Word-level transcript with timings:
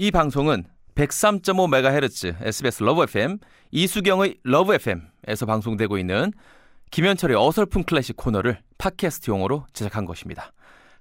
이 0.00 0.12
방송은 0.12 0.64
103.5MHz 0.94 2.36
SBS 2.40 2.84
러브 2.84 3.02
FM 3.02 3.38
이수경의 3.72 4.36
러브 4.44 4.72
FM에서 4.72 5.44
방송되고 5.44 5.98
있는 5.98 6.32
김현철의 6.92 7.36
어설픈 7.36 7.82
클래식 7.82 8.16
코너를 8.16 8.60
팟캐스트용으로 8.78 9.66
제작한 9.72 10.04
것입니다. 10.04 10.52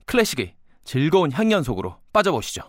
클래식의 0.07 0.55
즐거운 0.83 1.31
향연 1.31 1.61
속으로 1.61 1.97
빠져보시죠. 2.11 2.63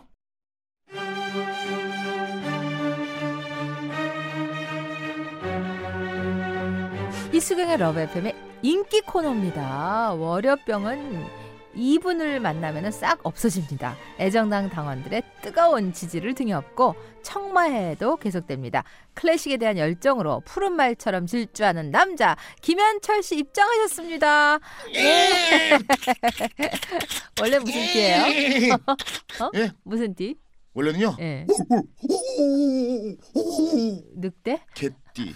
이수경의 7.32 7.78
러브 7.78 8.00
FM의 8.00 8.36
인기 8.60 9.00
코너입니다. 9.00 10.12
월요병은 10.12 11.48
이분을 11.74 12.40
만나면 12.40 12.90
싹 12.90 13.20
없어집니다. 13.22 13.96
애정당 14.18 14.68
당원들의 14.68 15.22
뜨거운 15.48 15.94
지지를 15.94 16.34
등에 16.34 16.52
업고 16.52 16.94
청마회도 17.22 18.18
계속됩니다. 18.18 18.84
클래식에 19.14 19.56
대한 19.56 19.78
열정으로 19.78 20.42
푸른 20.44 20.74
말처럼 20.74 21.24
질주하는 21.26 21.90
남자 21.90 22.36
김현철 22.60 23.22
씨 23.22 23.38
입장하셨습니다. 23.38 24.58
네. 24.92 25.78
원래 27.40 27.58
무슨 27.60 27.80
띠예요? 27.80 28.24
어? 29.40 29.50
예? 29.54 29.70
무슨 29.84 30.14
띠? 30.14 30.36
원래는요. 30.74 31.16
예. 31.18 31.46
늑대? 34.16 34.60
개 34.74 34.90
띠. 35.18 35.34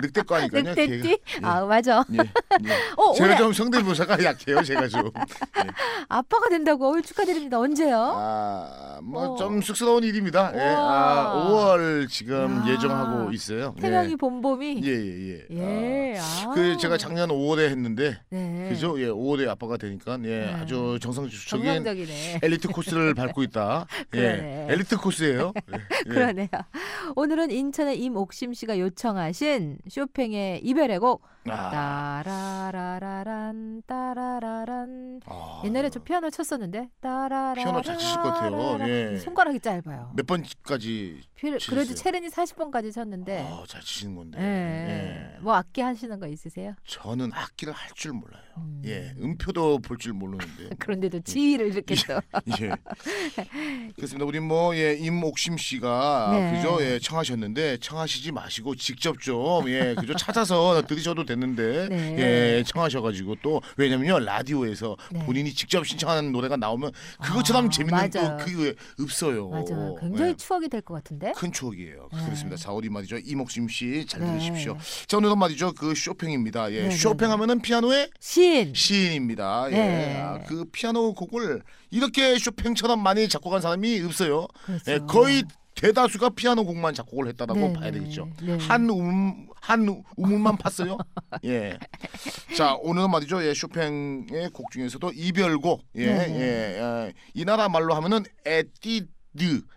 늑대거 0.00 0.34
아니까요. 0.34 0.62
늑대띠? 0.62 1.08
예. 1.12 1.18
아 1.42 1.64
맞아. 1.64 2.04
예, 2.12 2.16
예. 2.16 2.72
어, 2.96 3.12
제가 3.14 3.26
올해 3.26 3.36
좀 3.36 3.52
성대모사가 3.52 4.24
약해요. 4.24 4.62
제가 4.62 4.88
좀. 4.88 5.10
아빠가 6.08 6.48
된다고 6.48 6.96
어, 6.96 7.00
축하드립니다. 7.00 7.58
언제요? 7.58 7.96
아, 8.16 9.00
뭐 9.02 9.32
어. 9.32 9.36
좀 9.36 9.60
쑥스러운 9.60 10.02
일입니다. 10.04 10.52
예. 10.54 10.60
아, 10.60 11.46
우와. 11.48 11.76
5월 11.76 12.08
지금 12.08 12.62
야. 12.66 12.72
예정하고 12.72 13.32
있어요. 13.32 13.74
태명이 13.80 14.16
봄봄이. 14.16 14.80
예, 14.84 14.90
예, 14.90 15.46
예. 15.50 16.12
예. 16.14 16.18
아, 16.18 16.22
아. 16.22 16.54
그 16.54 16.76
제가 16.78 16.96
작년 16.96 17.28
5월에 17.28 17.68
했는데 17.70 18.18
네. 18.30 18.68
그죠? 18.70 19.00
예, 19.00 19.06
5월에 19.08 19.48
아빠가 19.48 19.76
되니까 19.76 20.18
예, 20.24 20.46
네. 20.46 20.52
아주 20.54 20.98
정상적인 21.00 21.38
정상적이네. 21.46 22.40
엘리트 22.42 22.68
코스를 22.68 23.14
밟고 23.14 23.42
있다. 23.44 23.86
예. 24.14 24.66
엘리트 24.70 24.96
코스예요. 24.96 25.52
예, 25.72 25.78
예. 26.06 26.08
그러네요. 26.10 26.48
오늘은 27.16 27.52
인천의 27.52 28.00
임옥심 28.00 28.54
씨가 28.54 28.80
요청하신 28.80 29.78
쇼팽의 29.88 30.62
이별의 30.64 30.98
곡 30.98 31.22
아, 31.46 32.22
따라라라란 32.24 33.82
따라라란 33.86 35.20
아, 35.26 35.62
옛날에 35.64 35.90
저 35.90 36.00
피아노 36.02 36.30
쳤었는데 36.30 36.88
따라라 37.00 37.52
피아노 37.54 37.82
잘 37.82 37.98
치실 37.98 38.16
것 38.16 38.22
같아요. 38.32 38.78
예. 38.88 39.18
손가락이 39.18 39.60
짧아요. 39.60 40.12
몇 40.16 40.26
번까지 40.26 41.20
피- 41.34 41.50
그래도? 41.68 41.94
체르니 41.94 42.28
40번까지 42.28 42.94
쳤는데 42.94 43.46
아, 43.46 43.62
잘 43.68 43.82
치시는 43.82 44.14
건데. 44.16 44.38
예. 44.40 44.44
예. 45.36 45.38
뭐 45.40 45.54
악기 45.54 45.82
하시는 45.82 46.18
거 46.18 46.26
있으세요? 46.26 46.74
저는 46.86 47.30
악기를 47.34 47.72
할 47.72 47.94
줄 47.94 48.12
몰라요. 48.12 48.42
음. 48.56 48.82
예, 48.84 49.14
음표도 49.20 49.78
볼 49.80 49.98
줄 49.98 50.12
모르는데. 50.14 50.70
그런데도 50.80 51.20
지휘를 51.20 51.68
이렇게 51.68 51.94
또 51.94 52.14
예. 52.62 52.70
그렇습니다. 53.94 54.24
우리 54.26 54.40
뭐 54.40 54.74
예, 54.76 54.94
임옥심 54.94 55.56
씨가 55.58 56.30
네. 56.32 56.56
그죠? 56.56 56.78
예, 56.82 56.98
청하셨는데 56.98 57.76
청하시지 57.78 58.32
마시고 58.32 58.74
직접 58.76 59.20
좀 59.20 59.68
예, 59.68 59.94
그죠? 59.98 60.14
찾아서 60.14 60.82
들으셔도 60.88 61.24
됐는데 61.34 61.88
네. 61.88 62.16
예, 62.58 62.62
청하셔가지고 62.64 63.36
또 63.42 63.60
왜냐면요 63.76 64.20
라디오에서 64.20 64.96
네. 65.12 65.24
본인이 65.24 65.52
직접 65.52 65.86
신청하는 65.86 66.32
노래가 66.32 66.56
나오면 66.56 66.92
그것처럼 67.22 67.66
아, 67.66 67.68
재밌는 67.68 68.10
맞아요. 68.12 68.38
또 68.38 68.44
그게 68.44 68.74
없어요. 69.00 69.48
맞아요. 69.48 69.96
굉장히 70.00 70.30
예. 70.30 70.36
추억이 70.36 70.68
될 70.68 70.80
것 70.82 70.94
같은데. 70.94 71.32
큰 71.36 71.50
추억이에요. 71.52 72.08
네. 72.12 72.24
그렇습니다. 72.24 72.56
자우리 72.56 72.88
말이죠. 72.90 73.18
이목심 73.24 73.68
씨잘 73.68 74.20
네. 74.20 74.26
들으십시오. 74.32 74.76
자 75.06 75.16
오늘은 75.16 75.38
말이죠. 75.38 75.72
그 75.72 75.94
쇼팽입니다. 75.94 76.70
예, 76.72 76.82
네, 76.82 76.88
네, 76.88 76.96
쇼팽 76.96 77.30
하면은 77.30 77.60
피아노의 77.60 78.10
시인. 78.20 78.72
시인입니다. 78.74 79.66
예. 79.70 79.74
네. 79.74 80.20
아, 80.20 80.38
그 80.46 80.64
피아노 80.70 81.14
곡을 81.14 81.62
이렇게 81.90 82.38
쇼팽처럼 82.38 83.02
많이 83.02 83.28
작곡한 83.28 83.60
사람이 83.60 84.00
없어요. 84.02 84.46
그렇죠. 84.66 84.92
예, 84.92 84.98
거의 85.06 85.44
대다수가 85.74 86.30
피아노 86.30 86.64
곡만 86.64 86.94
작곡을 86.94 87.28
했다라고 87.28 87.60
네, 87.60 87.72
봐야 87.72 87.90
네. 87.90 87.98
되겠죠. 87.98 88.30
네. 88.42 88.56
한 88.60 88.88
음, 88.90 89.48
한 89.60 90.02
우문만 90.16 90.56
팠어요. 90.58 90.98
예. 91.44 91.78
자, 92.56 92.74
오늘은 92.74 93.10
말이죠. 93.10 93.44
예, 93.44 93.54
쇼팽의 93.54 94.50
곡 94.52 94.70
중에서도 94.70 95.12
이별곡. 95.14 95.84
예, 95.96 96.06
네, 96.06 96.26
네. 96.26 96.40
예, 96.40 97.06
예. 97.08 97.12
이 97.34 97.44
나라 97.44 97.68
말로 97.68 97.94
하면은 97.94 98.24
étude, 98.44 99.06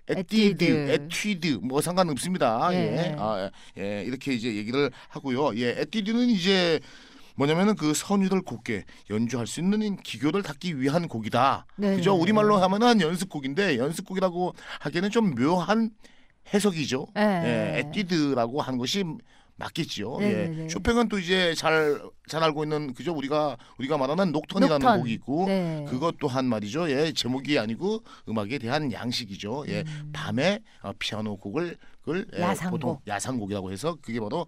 étude, 0.08 0.56
étude. 0.56 0.64
étude 0.64 1.48
뭐 1.64 1.82
상관없습니다. 1.82 2.70
예. 2.74 2.78
예. 2.78 3.16
아, 3.18 3.50
예. 3.78 3.82
예, 3.82 4.04
이렇게 4.04 4.34
이제 4.34 4.54
얘기를 4.56 4.92
하고요. 5.10 5.58
예, 5.58 5.82
étude는 5.82 6.30
이제 6.30 6.80
뭐냐면은 7.38 7.76
그 7.76 7.94
선율들 7.94 8.42
곱게 8.42 8.84
연주할 9.12 9.46
수 9.48 9.60
있는 9.60 9.96
기교를 9.98 10.42
닦기 10.42 10.82
위한 10.82 11.08
곡이다. 11.08 11.68
네, 11.76 11.96
그죠? 11.96 12.16
네, 12.16 12.22
우리말로 12.22 12.56
네. 12.56 12.62
하면은 12.64 13.00
연습곡인데 13.00 13.78
연습곡이라고 13.78 14.56
하기에는 14.80 15.12
좀 15.12 15.36
묘한 15.36 15.92
해석이죠. 16.54 17.08
네. 17.14 17.22
예, 17.22 17.80
étude라고 17.80 18.62
하는 18.62 18.80
것이 18.80 19.04
맞겠지요. 19.58 20.18
네, 20.20 20.26
예. 20.30 20.34
네, 20.34 20.48
네. 20.50 20.70
쇼팽은 20.70 21.10
또 21.10 21.20
이제 21.20 21.54
잘 21.56 22.02
잘 22.28 22.44
알고 22.44 22.64
있는 22.64 22.94
그죠? 22.94 23.14
우리가 23.14 23.58
우리가 23.80 23.98
말하는 23.98 24.32
녹턴이라는 24.34 24.80
녹턴. 24.80 25.00
곡이 25.00 25.14
있고 25.14 25.46
네. 25.48 25.86
그것 25.88 26.18
또한 26.20 26.46
말이죠. 26.46 26.90
예, 26.92 27.14
제목이 27.14 27.58
아니고 27.58 28.04
음악에 28.28 28.58
대한 28.60 28.92
양식이죠. 28.92 29.64
예, 29.70 29.84
음. 29.88 30.10
밤에 30.14 30.60
어, 30.82 30.92
피아노 31.00 31.38
곡을 31.38 31.78
그걸 32.02 32.28
예, 32.36 32.42
야상곡. 32.42 32.72
보통 32.80 33.00
야상곡이라고 33.08 33.72
해서 33.72 33.98
그게 34.02 34.20
바로 34.20 34.46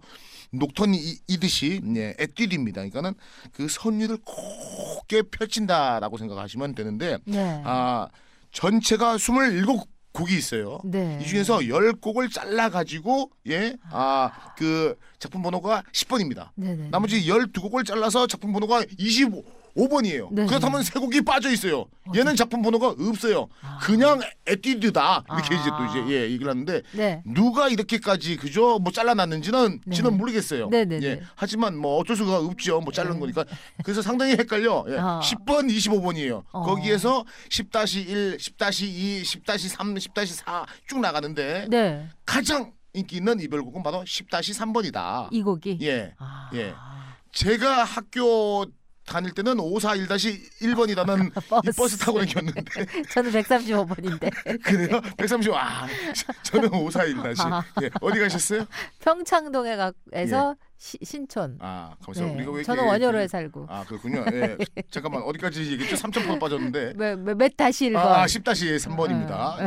녹턴이듯이 0.52 1.80
예, 1.96 2.14
에뛰드입니다. 2.18 2.82
그러니까는 2.82 3.14
그 3.52 3.66
선율을 3.68 4.18
곱게 4.24 5.22
펼친다라고 5.22 6.18
생각하시면 6.18 6.74
되는데 6.74 7.18
네. 7.24 7.62
아 7.64 8.08
전체가 8.52 9.16
27 9.16 9.64
곡이 10.12 10.36
있어요. 10.36 10.80
네. 10.84 11.18
이 11.22 11.26
중에서 11.26 11.58
10곡을 11.58 12.32
잘라 12.32 12.68
가지고 12.68 13.30
예, 13.48 13.76
아 13.90 14.30
그 14.56 14.94
작품 15.18 15.42
번호가 15.42 15.82
10번입니다. 15.92 16.50
네네. 16.54 16.90
나머지 16.90 17.22
12곡을 17.26 17.86
잘라서 17.86 18.26
작품 18.26 18.52
번호가 18.52 18.84
25 18.98 19.42
번이에요. 19.88 20.30
네. 20.32 20.46
그렇다면 20.46 20.82
세 20.82 20.98
곡이 20.98 21.22
빠져 21.22 21.50
있어요. 21.50 21.86
얘는 22.14 22.36
작품 22.36 22.62
번호가 22.62 22.94
없어요. 22.98 23.48
아. 23.62 23.78
그냥 23.82 24.20
에뛰드다. 24.46 25.24
이렇게 25.28 25.54
아. 25.54 25.60
이제 25.60 25.70
또 25.70 25.84
이제 26.00 26.14
예, 26.14 26.22
얘기를 26.30 26.48
하는데 26.48 26.82
네. 26.92 27.22
누가 27.24 27.68
이렇게까지 27.68 28.36
그죠? 28.36 28.78
뭐 28.78 28.92
잘라놨는지는 28.92 29.80
네. 29.84 29.94
지는 29.94 30.16
모르겠어요. 30.16 30.68
네네네. 30.68 31.06
예. 31.06 31.22
하지만 31.34 31.76
뭐 31.76 31.98
어쩔 31.98 32.16
수가 32.16 32.38
없죠. 32.38 32.80
뭐 32.80 32.92
자른 32.92 33.14
네. 33.14 33.20
거니까. 33.20 33.44
그래서 33.84 34.02
상당히 34.02 34.32
헷갈려. 34.32 34.84
예. 34.88 34.96
아. 34.98 35.20
10번, 35.22 35.70
25번이에요. 35.70 36.42
어. 36.50 36.62
거기에서 36.62 37.24
10-1, 37.48 38.38
10-2, 38.38 39.22
10-3, 39.22 39.96
10-4쭉 39.96 41.00
나가는데 41.00 41.66
네. 41.68 42.08
가장 42.26 42.72
인기 42.92 43.16
있는 43.16 43.38
이별곡은 43.40 43.82
바로 43.82 44.02
10-3번이다. 44.02 45.28
이 45.30 45.42
곡이. 45.42 45.78
예. 45.82 46.14
아. 46.18 46.50
예. 46.54 46.74
제가 47.32 47.84
학교 47.84 48.66
다닐 49.06 49.32
때는 49.32 49.56
541-1번이라는 49.56 51.30
이 51.36 51.48
버스. 51.48 51.72
버스 51.76 51.96
타고 51.98 52.24
다녔는데 52.24 52.62
저는 53.12 53.32
135번인데 53.32 54.62
그래요? 54.62 55.00
130. 55.16 55.52
아, 55.54 55.86
저는 56.42 56.72
541 56.72 57.22
다시. 57.22 57.42
아. 57.42 57.62
예. 57.82 57.90
어디 58.00 58.20
가셨어요? 58.20 58.66
평창동에 59.00 59.76
가에서 59.76 60.54
시- 60.82 60.98
신촌. 61.02 61.58
아, 61.60 61.94
가만있어. 62.00 62.24
네. 62.24 62.34
우리가 62.36 62.52
왜 62.52 62.62
저는 62.62 62.86
원효로에 62.86 63.28
살고. 63.28 63.66
아, 63.68 63.84
그렇군요. 63.84 64.24
예. 64.32 64.56
잠깐만. 64.90 65.22
어디까지 65.24 65.60
얘기했죠? 65.72 65.94
3,000% 65.96 66.40
빠졌는데. 66.40 66.94
몇, 66.96 67.18
몇, 67.18 67.36
몇 67.36 67.54
다시 67.54 67.90
1번. 67.90 67.96
아, 67.98 68.24
10-3번입니다. 68.24 69.60
예, 69.60 69.64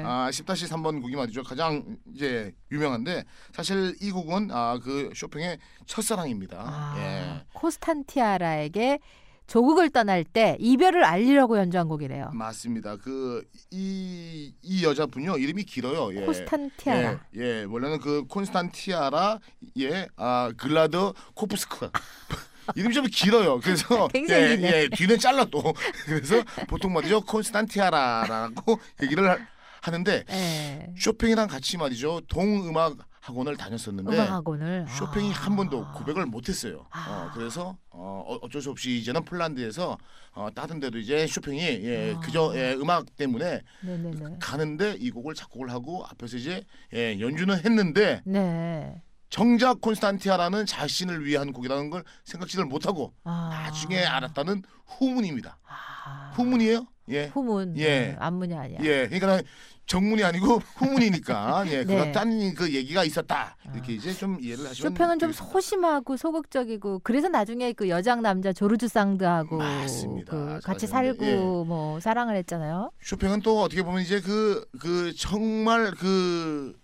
예. 0.00 0.02
아, 0.06 0.30
10-3번 0.30 1.02
곡이 1.02 1.14
말이죠. 1.14 1.42
가장 1.42 1.98
이제 2.14 2.52
유명한데 2.72 3.24
사실 3.52 3.94
이 4.00 4.10
곡은 4.10 4.48
아, 4.50 4.78
그 4.82 5.10
쇼팽의 5.14 5.58
첫사랑입니다. 5.84 6.56
아, 6.58 6.94
예. 6.98 7.44
코스탄티아라에게 7.52 8.98
조국을 9.46 9.90
떠날 9.90 10.24
때 10.24 10.56
이별을 10.60 11.04
알리려고 11.04 11.56
연주한 11.58 11.88
곡이래요. 11.88 12.30
맞습니다. 12.34 12.96
그 12.96 13.44
이 13.70 14.52
이 14.62 14.84
여자분요. 14.84 15.36
이름이 15.38 15.64
길어요. 15.64 16.14
예. 16.20 16.24
코스탄티아라. 16.26 17.20
예, 17.36 17.40
예, 17.40 17.64
원래는 17.68 18.00
그 18.00 18.24
콘스탄티아라 18.28 19.38
예, 19.78 20.06
아 20.16 20.50
글라드 20.56 21.12
코프스크 21.34 21.88
이름이 22.74 22.92
좀 22.94 23.06
길어요. 23.10 23.60
그래서 23.60 24.08
예. 24.28 24.58
예, 24.60 24.88
뒤는 24.92 25.18
잘라 25.18 25.44
또 25.46 25.62
그래서 26.06 26.42
보통 26.68 26.92
말이죠 26.92 27.20
콘스탄티아라라고 27.22 28.78
얘기를 29.02 29.28
하- 29.30 29.38
하는데 29.82 30.24
예. 30.30 30.92
쇼팽이랑 30.98 31.46
같이 31.48 31.76
말이죠 31.76 32.20
동음악 32.28 32.96
학원을 33.26 33.56
다녔었는데 33.56 34.12
음악 34.14 34.30
학원을 34.30 34.86
쇼팽이 34.88 35.30
아. 35.30 35.34
한 35.34 35.56
번도 35.56 35.92
고백을 35.92 36.26
못했어요. 36.26 36.86
아. 36.90 37.26
어, 37.28 37.30
그래서 37.34 37.76
어, 37.90 38.24
어- 38.24 38.38
어쩔 38.42 38.62
수 38.62 38.70
없이 38.70 38.98
이제는 38.98 39.24
폴란드에서 39.24 39.98
어, 40.34 40.48
다른 40.54 40.78
데도 40.78 40.98
이제 40.98 41.26
쇼팽이 41.26 41.60
예, 41.60 42.14
아. 42.16 42.20
그저 42.20 42.52
예, 42.54 42.74
음악 42.74 43.16
때문에 43.16 43.62
네네네. 43.82 44.36
가는데 44.40 44.96
이 45.00 45.10
곡을 45.10 45.34
작곡을 45.34 45.70
하고 45.70 46.04
앞에서 46.06 46.36
이제 46.36 46.64
예, 46.94 47.18
연주는 47.18 47.52
했는데 47.64 48.22
네. 48.24 49.02
정작 49.28 49.80
콘스탄티아라는 49.80 50.66
자신을 50.66 51.24
위한 51.24 51.52
곡이라는 51.52 51.90
걸 51.90 52.04
생각지를 52.24 52.64
못하고 52.64 53.12
아. 53.24 53.50
나중에 53.52 54.04
알았다는 54.04 54.62
후문입니다. 54.86 55.58
아. 55.66 56.32
후문이에요? 56.34 56.86
예. 57.08 57.26
후문. 57.26 57.76
예. 57.76 57.84
네, 57.84 58.16
안문이 58.18 58.54
아니야. 58.54 58.78
예, 58.82 59.08
그러니까 59.08 59.42
정문이 59.86 60.24
아니고 60.24 60.58
후문이니까 60.76 61.64
예, 61.68 61.84
네. 61.84 61.84
그렇다는 61.84 62.54
그 62.54 62.74
얘기가 62.74 63.04
있었다 63.04 63.56
이렇게 63.72 63.92
이제 63.94 64.12
좀 64.12 64.36
이해를 64.40 64.66
하시면 64.68 64.92
쇼팽은 64.92 65.18
좀. 65.20 65.30
소심하고 65.32 66.16
소극적이고 66.16 67.00
그래서 67.04 67.28
나중에 67.28 67.72
그 67.72 67.88
여장 67.88 68.22
남자 68.22 68.52
조르주 68.52 68.88
맞습니다. 69.58 70.32
그 70.32 70.60
같이 70.64 70.86
살고 70.86 71.64
뭐 71.64 72.00
사랑을 72.00 72.34
했잖아요. 72.36 72.90
쇼팽은 73.00 73.42
또 73.42 73.62
어떻게 73.62 73.82
보면 73.82 74.02
이제 74.02 74.20
그그 74.20 75.14
정말 75.16 75.92
그 75.92 76.76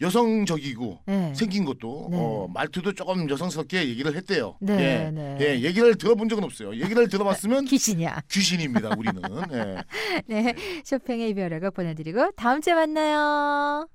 여성적이고 0.00 1.00
네. 1.06 1.32
생긴 1.34 1.64
것도 1.64 2.08
네. 2.10 2.16
어, 2.18 2.48
말투도 2.52 2.92
조금 2.94 3.28
여성스럽게 3.28 3.88
얘기를 3.88 4.14
했대요. 4.16 4.56
네, 4.60 5.06
예. 5.06 5.10
네. 5.10 5.38
예, 5.40 5.60
얘기를 5.60 5.94
들어본 5.96 6.28
적은 6.28 6.44
없어요. 6.44 6.74
얘기를 6.74 7.08
들어봤으면 7.08 7.64
귀신이야. 7.66 8.22
귀신입니다. 8.30 8.90
우리는. 8.98 9.22
예. 9.52 9.76
네. 10.26 10.54
쇼팽의 10.84 11.30
이별의 11.30 11.60
곡 11.60 11.74
보내드리고 11.74 12.32
다음 12.36 12.60
주에 12.60 12.74
만나요. 12.74 13.88